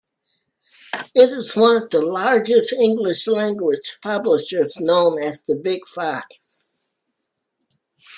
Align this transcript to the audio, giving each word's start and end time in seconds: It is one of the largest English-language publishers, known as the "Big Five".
It 1.13 1.29
is 1.29 1.55
one 1.55 1.83
of 1.83 1.89
the 1.91 2.01
largest 2.01 2.73
English-language 2.73 3.99
publishers, 4.01 4.79
known 4.79 5.19
as 5.19 5.39
the 5.43 5.55
"Big 5.55 5.87
Five". 5.87 6.23